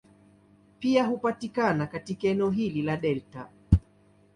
Pia 0.79 1.03
hupatikana 1.05 1.87
katika 1.87 2.27
eneo 2.27 2.49
hili 2.49 2.81
la 2.81 2.97
delta. 2.97 3.49